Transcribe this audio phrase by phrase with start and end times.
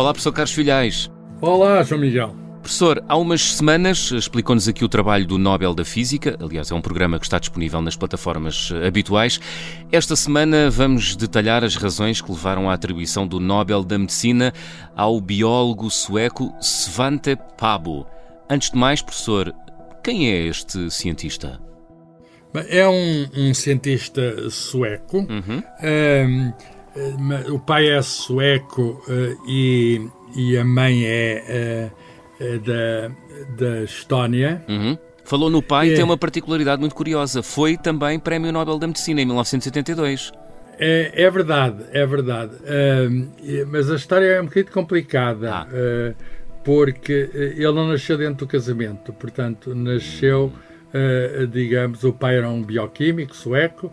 [0.00, 1.10] Olá, professor Carlos Filhais.
[1.42, 2.34] Olá, João Miguel.
[2.62, 6.80] Professor, há umas semanas explicou-nos aqui o trabalho do Nobel da Física, aliás, é um
[6.80, 9.38] programa que está disponível nas plataformas eh, habituais.
[9.92, 14.54] Esta semana vamos detalhar as razões que levaram à atribuição do Nobel da Medicina
[14.96, 18.06] ao biólogo sueco Svante Pabo.
[18.48, 19.54] Antes de mais, professor,
[20.02, 21.60] quem é este cientista?
[22.54, 25.18] É um, um cientista sueco.
[25.18, 25.62] Uhum.
[25.82, 26.52] Um,
[27.50, 31.90] o pai é sueco uh, e, e a mãe é
[32.40, 33.10] uh, da,
[33.56, 34.64] da Estónia.
[34.68, 34.98] Uhum.
[35.24, 35.94] Falou no pai, é.
[35.94, 37.42] tem uma particularidade muito curiosa.
[37.42, 40.32] Foi também Prémio Nobel da Medicina em 1972.
[40.78, 42.54] É, é verdade, é verdade.
[42.56, 45.52] Uh, mas a história é um bocadinho complicada.
[45.52, 46.14] Ah.
[46.64, 49.12] porque ele não nasceu dentro do casamento.
[49.12, 50.52] Portanto, nasceu,
[51.50, 53.90] digamos, o pai era um bioquímico sueco,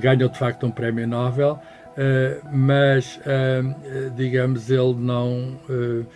[0.00, 1.60] ganhou de facto um prémio Nobel.
[1.96, 5.58] Uh, mas, uh, digamos, ele não.
[5.68, 6.06] Uh,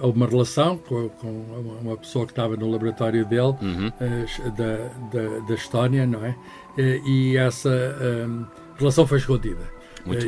[0.00, 1.28] houve uma relação com, com,
[1.82, 3.92] uma pessoa que estava no laboratório dele, uhum.
[4.56, 4.76] da,
[5.12, 6.34] da, da, Estónia, não é?
[6.78, 7.70] e essa
[8.78, 9.77] relação foi escondida.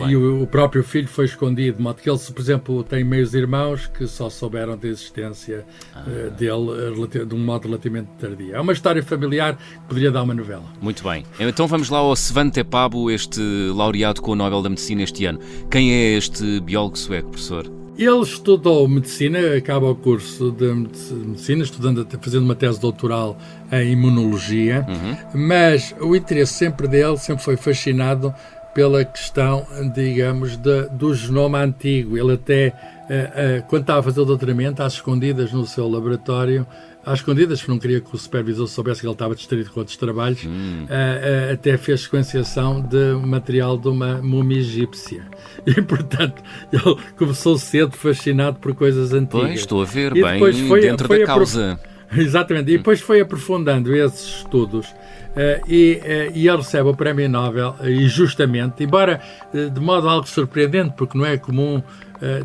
[0.09, 3.35] E o, o, próprio filho foi escondido, de modo que ele, por exemplo, tem meios
[3.35, 6.03] irmãos que só souberam da existência ah.
[6.37, 8.55] dele de um modo relativamente tardio.
[8.55, 10.65] É uma história familiar que poderia dar uma novela.
[10.81, 11.25] Muito bem.
[11.39, 13.41] Então vamos lá ao Svante Pabo, este
[13.75, 15.41] laureado com o Nobel da Medicina este ano.
[15.71, 17.81] Quem é este biólogo sueco, professor?
[18.01, 23.37] Ele estudou medicina, acaba o curso de medicina, estudando, fazendo uma tese doutoral
[23.71, 25.43] em imunologia, uhum.
[25.49, 28.35] mas o interesse sempre dele sempre foi fascinado
[28.75, 32.17] pela questão, digamos, de, do genoma antigo.
[32.17, 36.67] Ele até, uh, uh, quando estava a fazer o doutoramento, às escondidas no seu laboratório,
[37.05, 39.97] às escondidas, porque não queria que o supervisor soubesse que ele estava distraído com outros
[39.97, 40.85] trabalhos, hum.
[40.85, 45.25] uh, até fez sequenciação de material de uma múmia egípcia.
[45.67, 46.43] E, portanto,
[46.73, 49.47] ele começou cedo fascinado por coisas antigas.
[49.47, 51.79] Pois, estou a ver, e bem foi, dentro foi da causa.
[52.17, 54.93] Exatamente, e depois foi aprofundando esses estudos
[55.31, 59.21] Uh, e, uh, e, ele recebe o Prémio Nobel, uh, e justamente, embora
[59.53, 61.83] de modo algo surpreendente, porque não é comum,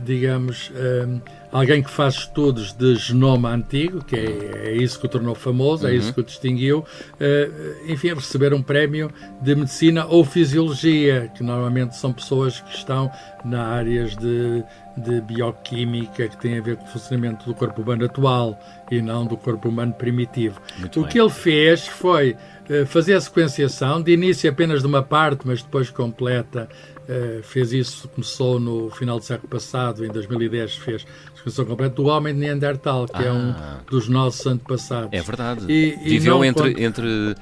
[0.04, 0.72] digamos,
[1.56, 5.86] alguém que faz estudos de genoma antigo, que é, é isso que o tornou famoso,
[5.86, 5.92] uhum.
[5.92, 6.86] é isso que o distinguiu,
[7.88, 9.10] enfim, receber um prémio
[9.42, 13.10] de medicina ou fisiologia, que normalmente são pessoas que estão
[13.46, 14.64] na áreas de,
[14.98, 18.60] de bioquímica, que têm a ver com o funcionamento do corpo humano atual
[18.92, 20.60] e não do corpo humano primitivo.
[20.78, 21.12] Muito o bem.
[21.12, 22.36] que ele fez foi
[22.68, 26.68] eh, fazer a sequenciação, de início apenas de uma parte, mas depois completa.
[27.08, 31.94] Uh, fez isso, começou no final do século passado, em 2010 fez a sequenciação completa
[31.94, 33.26] do homem de Neandertal, que ah.
[33.26, 33.80] é um ah.
[33.88, 35.10] dos nossos antepassados.
[35.12, 35.72] É verdade.
[35.72, 37.36] E, Viveu e entre, entre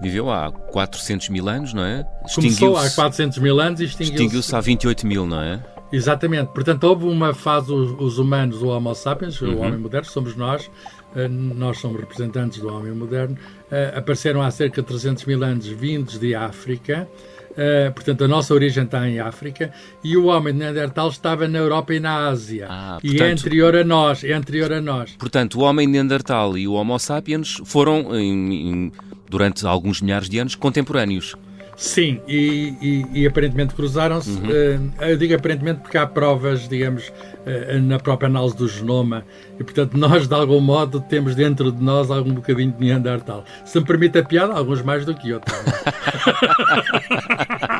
[0.00, 2.06] viveu há 400 mil anos, não é?
[2.34, 4.12] Começou há 400 mil anos e extinguiu-se.
[4.12, 5.64] Extinguiu-se há 28 mil, não é?
[5.92, 6.52] Exatamente.
[6.52, 9.54] Portanto, houve uma fase, os, os humanos, o Homo sapiens, uhum.
[9.54, 10.70] o homem moderno, somos nós,
[11.14, 13.36] eh, nós somos representantes do homem moderno,
[13.70, 17.08] eh, apareceram há cerca de 300 mil anos vindos de África,
[17.56, 19.72] Uh, portanto, a nossa origem está em África
[20.04, 22.66] e o homem de Neandertal estava na Europa e na Ásia.
[22.68, 25.12] Ah, portanto, e é anterior a nós, é anterior a nós.
[25.18, 28.92] Portanto, o homem de Neandertal e o Homo sapiens foram, em, em,
[29.28, 31.34] durante alguns milhares de anos, contemporâneos.
[31.76, 34.30] Sim, e, e, e aparentemente cruzaram-se.
[34.30, 34.90] Uhum.
[34.98, 39.24] Uh, eu digo aparentemente porque há provas, digamos, uh, na própria análise do genoma,
[39.60, 43.44] e portanto nós, de algum modo, temos dentro de nós algum bocadinho de Neandertal.
[43.66, 45.56] Se me permite a piada, alguns mais do que outros.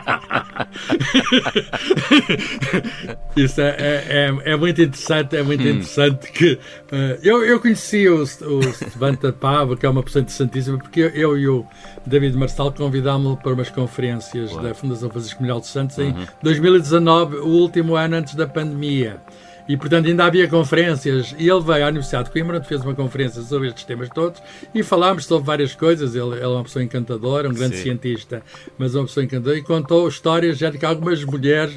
[3.36, 5.68] Isso é, é, é, é, muito interessante, é muito hum.
[5.68, 10.78] interessante que uh, eu, eu conheci o, o Stevanta Pava, que é uma pessoa interessantíssima,
[10.78, 11.66] porque eu, eu e o
[12.06, 16.08] David Marçal convidámos-lo para umas conferências da Fundação Francisco Miguel dos Santos uhum.
[16.08, 19.20] em 2019, o último ano antes da pandemia.
[19.68, 21.34] E, portanto, ainda havia conferências.
[21.38, 24.40] E ele veio à Universidade de Coimbra, fez uma conferência sobre estes temas todos
[24.74, 26.14] e falámos sobre várias coisas.
[26.14, 27.82] Ele, ele é uma pessoa encantadora, um grande Sim.
[27.82, 28.42] cientista,
[28.78, 29.58] mas uma pessoa encantadora.
[29.58, 31.74] E contou histórias já de que algumas mulheres,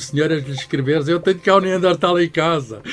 [0.00, 2.80] senhoras lhe escreveram: Eu tenho cá o Neandertal em casa.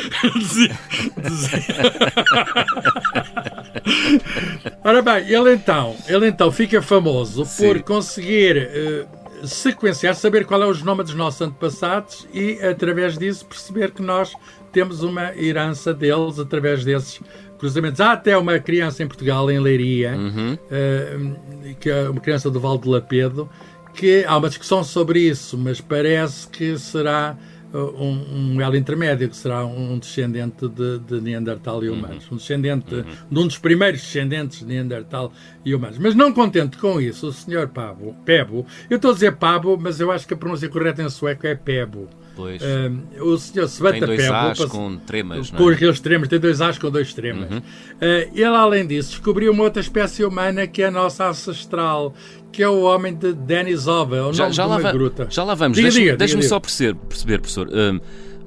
[4.83, 7.67] Ora bem, ele então, ele então fica famoso Sim.
[7.67, 8.69] por conseguir.
[8.69, 14.01] Uh, sequenciar, saber qual é o genoma dos nossos antepassados e, através disso, perceber que
[14.01, 14.33] nós
[14.71, 17.21] temos uma herança deles através desses
[17.57, 18.01] cruzamentos.
[18.01, 20.53] Há até uma criança em Portugal, em Leiria, uhum.
[20.53, 23.49] uh, que é uma criança do Val de Lapedo,
[23.93, 27.37] que há uma discussão sobre isso, mas parece que será
[27.73, 32.25] um, um elo intermédio, que será um descendente de, de Neandertal e humanos.
[32.27, 32.35] Uhum.
[32.35, 33.03] Um descendente, uhum.
[33.31, 35.31] de um dos primeiros descendentes de Neandertal
[35.65, 35.97] e humanos.
[35.97, 39.99] Mas não contente com isso, o senhor Pabo, Pebo, eu estou a dizer Pabo, mas
[39.99, 42.07] eu acho que a pronúncia correta em sueco é Pebo.
[42.35, 42.61] Pois.
[42.61, 46.77] Uh, o senhor Svanta Tem dois As com tremas, Com aqueles tremas, tem dois As
[46.77, 47.51] com dois tremas.
[47.51, 47.57] Uhum.
[47.57, 52.13] Uh, ele, além disso, descobriu uma outra espécie humana que é a nossa ancestral,
[52.51, 55.27] que é o homem de Denisova, é o já, nome já de uma lá gruta.
[55.29, 55.77] Já lá vamos.
[55.77, 57.69] Deixa-me deixa só perceber, perceber professor.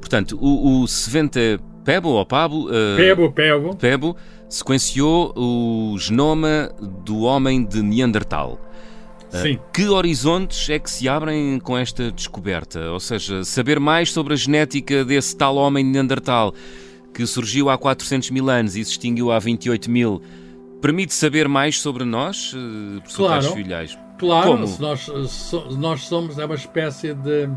[0.00, 0.86] Portanto, o, o
[1.84, 2.68] Pebo, ou Pabo...
[2.68, 3.76] Uh, Pebo, Pebo.
[3.76, 4.16] Pebo
[4.48, 6.72] sequenciou o genoma
[7.04, 8.60] do homem de Neandertal.
[9.36, 9.58] Ah, Sim.
[9.72, 12.90] Que horizontes é que se abrem com esta descoberta?
[12.90, 16.54] Ou seja, saber mais sobre a genética desse tal homem Neandertal
[17.16, 20.20] que surgiu há 400 mil anos e se extinguiu há 28 mil,
[20.82, 23.98] permite saber mais sobre nós, eh, professor claro, Filhais?
[24.18, 24.76] Claro, Como?
[24.78, 25.10] Nós,
[25.78, 27.48] nós somos é uma espécie de.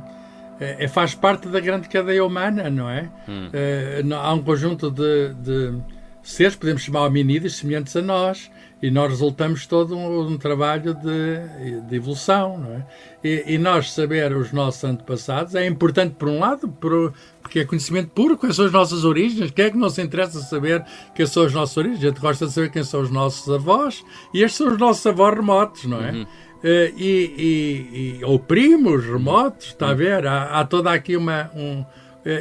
[0.61, 3.09] É, faz parte da grande cadeia humana, não é?
[3.27, 3.49] Hum.
[3.53, 5.73] é há um conjunto de, de
[6.21, 8.51] seres, podemos chamar hominídeos, semelhantes a nós,
[8.81, 12.85] e nós resultamos todo um, um trabalho de, de, evolução, não é?
[13.21, 17.65] E, e, nós saber os nossos antepassados é importante, por um lado, por, porque é
[17.65, 21.43] conhecimento puro, quais são as nossas origens, quem é que nos interessa saber quem são
[21.43, 22.03] as nossas origens?
[22.03, 25.05] A gente gosta de saber quem são os nossos avós, e estes são os nossos
[25.05, 26.11] avós remotos, não é?
[26.11, 26.23] Uhum.
[26.23, 30.27] Uh, e, e, e, ou primos remotos, está a ver?
[30.27, 31.49] Há, há toda aqui uma.
[31.55, 31.85] Um, uh,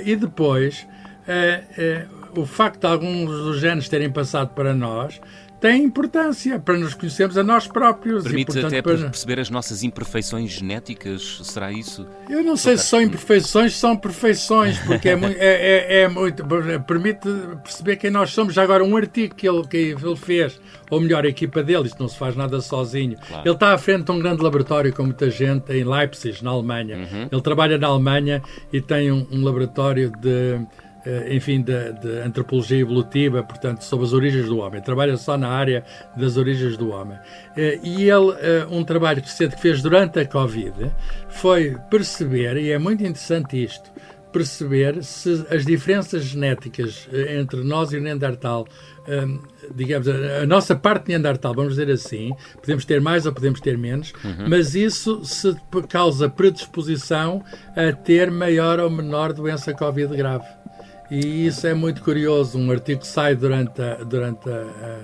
[0.04, 0.84] e depois,
[1.22, 5.20] uh, o facto de alguns dos genes terem passado para nós
[5.60, 8.22] tem importância para nos conhecermos a nós próprios.
[8.22, 8.96] Permite e, portanto, até para...
[8.96, 12.06] perceber as nossas imperfeições genéticas, será isso?
[12.28, 16.44] Eu não sei se são imperfeições, são perfeições, porque é muito, é, é, é muito,
[16.86, 17.28] permite
[17.62, 18.54] perceber quem nós somos.
[18.54, 20.60] Já agora, um artigo que ele, que ele fez,
[20.90, 23.16] ou melhor, a equipa dele, isto não se faz nada sozinho.
[23.26, 23.42] Claro.
[23.44, 26.96] Ele está à frente de um grande laboratório com muita gente em Leipzig, na Alemanha.
[26.98, 27.28] Uhum.
[27.32, 28.42] Ele trabalha na Alemanha
[28.72, 30.60] e tem um, um laboratório de
[31.30, 34.80] enfim, de, de, antropologia evolutiva, portanto, sobre as origens do homem.
[34.80, 35.84] Trabalha só na área
[36.16, 37.18] das origens do homem.
[37.56, 40.90] Eh, e ele, eh, um trabalho recente que fez durante a Covid,
[41.28, 43.90] foi perceber, e é muito interessante isto,
[44.32, 48.66] perceber se as diferenças genéticas entre nós e o Neandertal,
[49.74, 52.30] digamos, a nossa parte Neandertal, vamos dizer assim,
[52.60, 54.46] podemos ter mais ou podemos ter menos, uhum.
[54.46, 55.56] mas isso se
[55.88, 57.42] causa predisposição
[57.74, 60.44] a ter maior ou menor doença Covid grave.
[61.10, 64.98] E isso é muito curioso, um artigo que sai durante a, durante a,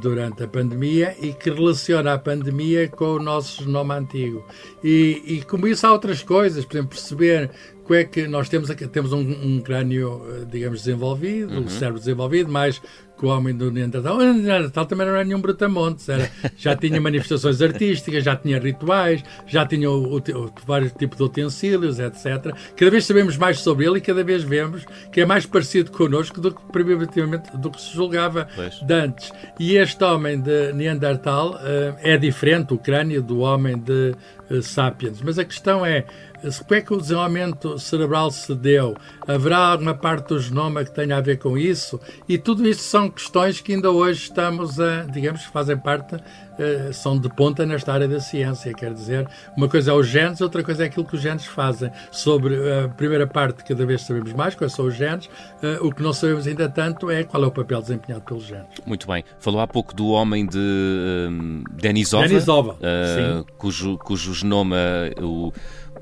[0.00, 4.44] durante a pandemia e que relaciona a pandemia com o nosso genoma antigo.
[4.82, 7.50] E, e como isso há outras coisas, por exemplo, perceber
[7.86, 11.60] como é que nós temos, temos um, um crânio, digamos, desenvolvido, uhum.
[11.60, 12.82] um cérebro desenvolvido, mais
[13.16, 14.16] que o homem do Neandertal.
[14.16, 19.22] O Neandertal também não era nenhum brutamontes, era, já tinha manifestações artísticas, já tinha rituais,
[19.46, 22.54] já tinha o, o, vários tipos de utensílios, etc.
[22.76, 26.40] Cada vez sabemos mais sobre ele e cada vez vemos que é mais parecido connosco
[26.40, 28.74] do que primitivamente do que se julgava pois.
[28.80, 29.32] de antes.
[29.58, 34.14] E este homem de Neandertal uh, é diferente, o crânio do homem de
[34.50, 35.22] uh, Sapiens.
[35.22, 36.04] Mas a questão é,
[36.40, 38.96] como é que o desenvolvimento cerebral se deu?
[39.26, 42.00] Haverá alguma parte do genoma que tenha a ver com isso?
[42.28, 46.92] E tudo isso são questões que ainda hoje estamos a, digamos, que fazem parte, uh,
[46.92, 48.72] são de ponta nesta área da ciência.
[48.72, 51.90] Quer dizer, uma coisa é os genes, outra coisa é aquilo que os genes fazem.
[52.10, 55.26] Sobre a primeira parte, cada vez sabemos mais quais são os genes.
[55.62, 58.66] Uh, o que não sabemos ainda tanto é qual é o papel desempenhado pelos genes.
[58.84, 59.24] Muito bem.
[59.38, 64.76] Falou há pouco do homem de um, Denisova, Denisova uh, cujo, cujo genoma
[65.20, 65.52] o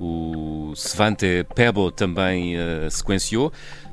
[0.01, 3.53] o Svante Pebo também uh, sequenciou.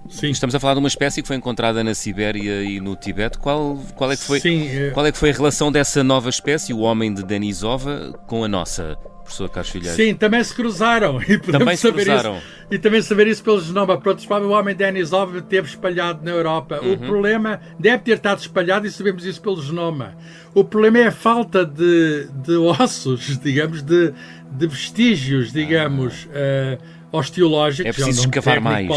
[0.10, 0.30] Sim.
[0.30, 3.38] Estamos a falar de uma espécie que foi encontrada na Sibéria e no Tibete.
[3.38, 4.90] Qual, qual, é, que foi, Sim, é...
[4.92, 8.48] qual é que foi a relação dessa nova espécie, o homem de Denisova, com a
[8.48, 8.98] nossa?
[9.32, 9.96] Professor Carlos Filhais.
[9.96, 11.20] Sim, também se cruzaram.
[11.32, 12.38] E também se saber cruzaram.
[12.38, 13.98] Isso, e também saber isso pelo genoma.
[14.00, 16.80] Pronto, o homem Denisov teve espalhado na Europa.
[16.82, 16.94] Uhum.
[16.94, 20.16] O problema deve ter estado espalhado e sabemos isso pelo genoma.
[20.54, 24.14] O problema é a falta de, de ossos, digamos, de,
[24.52, 26.28] de vestígios, digamos.
[26.34, 26.78] Ah.
[26.78, 27.90] Uh, osteológicos.
[27.90, 28.88] É preciso escavar mais.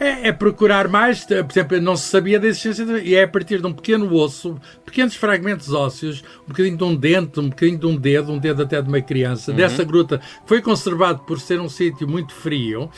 [0.00, 1.24] É, é, procurar mais.
[1.24, 4.12] Por exemplo, não se sabia da existência de, e é a partir de um pequeno
[4.14, 8.38] osso, pequenos fragmentos ósseos, um bocadinho de um dente, um bocadinho de um dedo, um
[8.38, 9.56] dedo até de uma criança, uhum.
[9.56, 12.90] dessa gruta, foi conservado por ser um sítio muito frio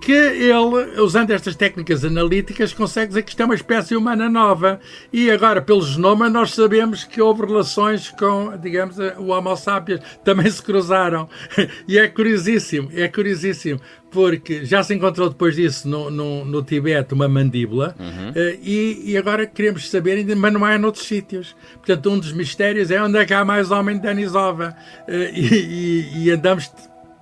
[0.00, 4.80] que ele, usando estas técnicas analíticas, consegue dizer que isto é uma espécie humana nova.
[5.12, 10.00] E agora, pelo genoma, nós sabemos que houve relações com, digamos, o Homo sapiens.
[10.24, 11.28] Também se cruzaram.
[11.86, 17.14] E é curiosíssimo, é curiosíssimo, porque já se encontrou depois disso no, no, no Tibete
[17.14, 18.30] uma mandíbula uhum.
[18.30, 21.56] uh, e, e, agora queremos saber, mas não há noutros sítios.
[21.74, 24.76] Portanto, um dos mistérios é onde é que há mais homem de Denisova.
[25.08, 26.70] Uh, e, e, e andamos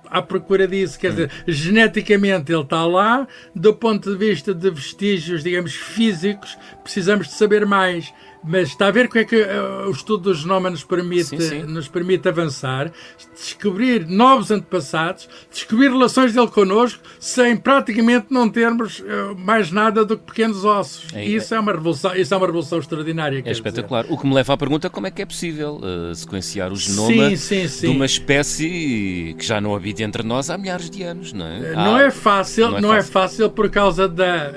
[0.09, 0.99] à procura disso.
[0.99, 7.27] Quer dizer, geneticamente ele está lá, do ponto de vista de vestígios, digamos, físicos, precisamos
[7.27, 8.13] de saber mais.
[8.43, 11.25] Mas está a ver o que é que uh, o estudo do genoma nos permite,
[11.25, 11.63] sim, sim.
[11.63, 12.91] nos permite avançar,
[13.35, 20.17] descobrir novos antepassados, descobrir relações dele connosco, sem praticamente não termos uh, mais nada do
[20.17, 21.13] que pequenos ossos.
[21.13, 23.41] É, isso é, uma revolução, isso é uma revolução extraordinária.
[23.45, 24.03] É espetacular.
[24.03, 24.13] Dizer.
[24.13, 27.35] O que me leva à pergunta como é que é possível uh, sequenciar o genoma
[27.35, 31.45] sim, de uma espécie que já não habita entre nós há milhares de anos, não
[31.45, 31.73] é?
[31.73, 33.09] Não ah, é fácil, não, é, não é fácil.
[33.09, 33.49] é, fácil.
[33.49, 34.51] por causa da,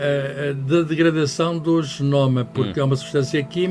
[0.55, 2.83] da degradação do genoma, porque hum.
[2.83, 3.70] é uma substância química,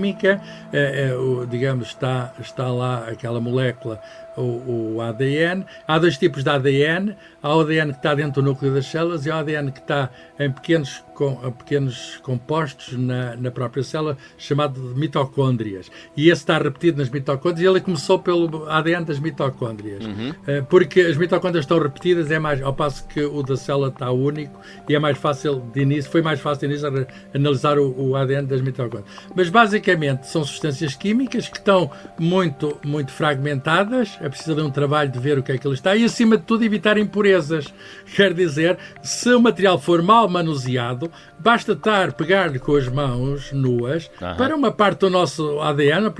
[0.71, 3.99] é, é, digamos, está, está lá aquela molécula
[4.37, 5.65] o, o, ADN.
[5.87, 7.15] Há dois tipos de ADN.
[7.41, 9.79] Há o ADN que está dentro do núcleo das células e há o ADN que
[9.79, 10.09] está
[10.39, 15.89] em pequenos, com, pequenos compostos na, na própria célula, chamado de mitocôndrias.
[16.15, 20.05] E esse está repetido nas mitocôndrias e ele começou pelo ADN das mitocôndrias.
[20.05, 20.33] Uhum.
[20.47, 24.11] Eh, porque as mitocôndrias estão repetidas, é mais, ao passo que o da célula está
[24.11, 28.15] único e é mais fácil de início, foi mais fácil de início analisar o, o
[28.15, 29.05] ADN das mitocôndrias.
[29.35, 35.11] Mas basicamente são substâncias químicas que estão muito, muito fragmentadas, é preciso de um trabalho
[35.11, 37.73] de ver o que é que ele está e, acima de tudo, evitar impurezas.
[38.15, 44.09] Quer dizer, se o material for mal manuseado, basta estar, pegar-lhe com as mãos nuas
[44.21, 44.35] uhum.
[44.35, 46.11] para uma parte do nosso ADN, a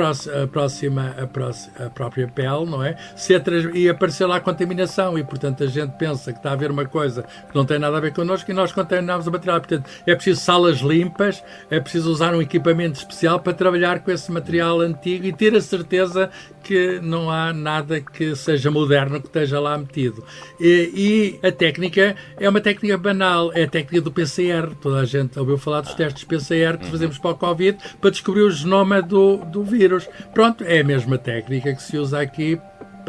[0.48, 2.96] próxima, a, próxima, a própria pele, não é?
[3.16, 3.34] Se
[3.74, 6.86] e aparecer lá a contaminação e, portanto, a gente pensa que está a haver uma
[6.86, 9.60] coisa que não tem nada a ver connosco e nós contaminamos o material.
[9.60, 14.32] Portanto, é preciso salas limpas, é preciso usar um equipamento especial para trabalhar com esse
[14.32, 16.30] material antigo e ter a certeza
[16.64, 20.24] que não há nada que seja moderno que esteja lá metido.
[20.60, 24.76] E, e, a técnica é uma técnica banal, é a técnica do PCR.
[24.82, 28.42] Toda a gente ouviu falar dos testes PCR que fazemos para o Covid para descobrir
[28.42, 30.08] o genoma do, do vírus.
[30.34, 32.60] Pronto, é a mesma técnica que se usa aqui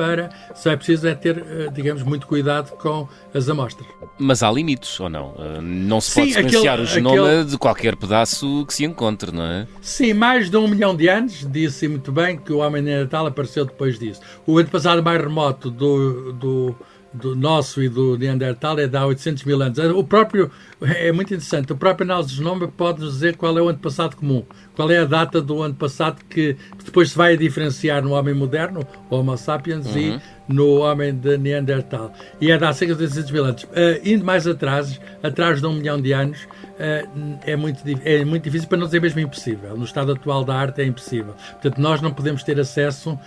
[0.00, 0.30] para.
[0.54, 3.86] Só é preciso é ter, eh, digamos, muito cuidado com as amostras.
[4.18, 5.34] Mas há limites, ou não?
[5.38, 7.44] Eh, não se pode Sim, sequenciar aquele, o genoma aquele...
[7.44, 9.66] de qualquer pedaço que se encontre, não é?
[9.82, 13.66] Sim, mais de um milhão de anos, disse muito bem que o homem neandertal apareceu
[13.66, 14.22] depois disso.
[14.46, 16.76] O antepassado mais remoto do, do
[17.12, 19.78] do nosso e do Neandertal é de há 800 mil anos.
[19.78, 23.62] O próprio, é muito interessante, o próprio análise de genoma pode nos dizer qual é
[23.62, 24.44] o antepassado comum,
[24.80, 29.16] qual é a data do antepassado que depois se vai diferenciar no homem moderno, o
[29.16, 29.98] Homo sapiens, uhum.
[29.98, 32.12] e no homem de Neandertal.
[32.40, 33.64] E é de há cerca de 800 mil anos.
[33.64, 38.44] Uh, indo mais atrás, atrás de um milhão de anos, uh, é, muito, é muito
[38.44, 39.76] difícil, para não dizer mesmo impossível.
[39.76, 41.34] No estado atual da arte é impossível.
[41.52, 43.18] Portanto, nós não podemos ter acesso uh,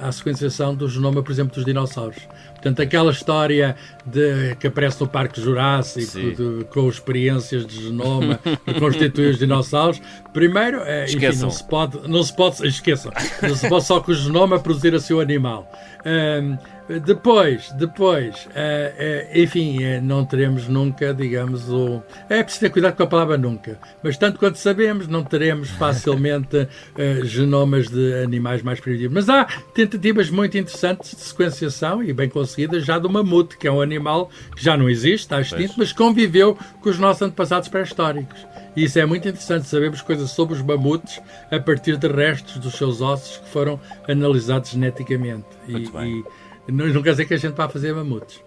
[0.00, 2.26] à sequenciação do genoma, por exemplo, dos dinossauros.
[2.62, 3.74] Portanto, aquela história
[4.06, 10.00] de, que aparece no Parque Jurássico, de, com experiências de genoma, de constituir os dinossauros,
[10.32, 13.12] primeiro, é, enfim, não se pode, não se pode, esqueçam,
[13.42, 15.70] não se pode só com o genoma produzir a seu animal.
[16.04, 16.56] Um,
[17.00, 22.02] depois, depois, uh, uh, enfim, uh, não teremos nunca, digamos, o.
[22.28, 26.68] É preciso ter cuidado com a palavra nunca, mas tanto quanto sabemos, não teremos facilmente
[27.22, 29.14] genomas de animais mais primitivos.
[29.14, 33.72] Mas há tentativas muito interessantes de sequenciação e bem conseguidas já do mamute, que é
[33.72, 38.44] um animal que já não existe, está extinto, mas conviveu com os nossos antepassados pré-históricos.
[38.74, 42.74] E isso é muito interessante, sabemos coisas sobre os mamutes a partir de restos dos
[42.74, 45.46] seus ossos que foram analisados geneticamente.
[45.68, 46.24] Muito e, bem.
[46.66, 48.42] e não, não quer dizer que a gente vá fazer mamutes.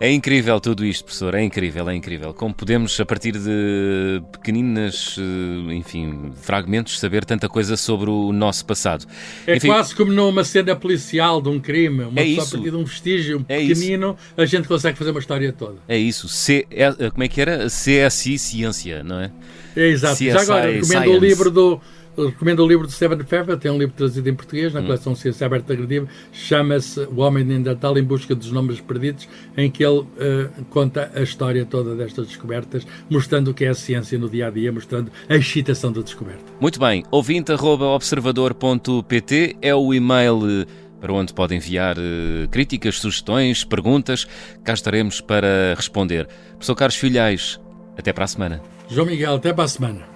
[0.00, 2.34] É incrível tudo isto, professor, é incrível, é incrível.
[2.34, 8.66] Como podemos, a partir de pequeninas, eh, enfim, fragmentos, saber tanta coisa sobre o nosso
[8.66, 9.06] passado.
[9.46, 12.70] É enfim, quase como numa cena policial de um crime, uma é pessoa a partir
[12.70, 14.34] de um vestígio é pequenino, isso.
[14.36, 15.76] a gente consegue fazer uma história toda.
[15.88, 16.28] É isso.
[16.28, 17.66] C, é, como é que era?
[17.66, 19.30] CSI Ciência, não é?
[19.76, 20.22] É exato.
[20.22, 21.80] Já agora, recomendo o livro do
[22.16, 24.84] recomendo o livro de Stephen Pfeffer, tem um livro traduzido em português, na hum.
[24.84, 29.84] coleção Ciência Aberta Agressiva, chama-se O Homem Neandertal em Busca dos Nomes Perdidos, em que
[29.84, 30.08] ele uh,
[30.70, 34.50] conta a história toda destas descobertas, mostrando o que é a ciência no dia a
[34.50, 36.42] dia, mostrando a excitação da descoberta.
[36.60, 40.66] Muito bem, ouvinte.observador.pt é o e-mail eh,
[41.00, 44.26] para onde pode enviar uh, críticas, sugestões, perguntas.
[44.62, 46.28] Cá estaremos para responder.
[46.50, 47.60] Professor Carlos Filhais,
[47.98, 48.62] até para a semana.
[48.88, 50.11] João Miguel, até para a semana.